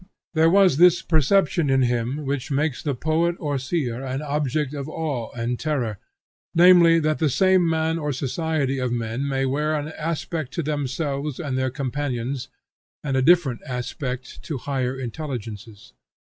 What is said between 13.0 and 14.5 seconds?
and a different aspect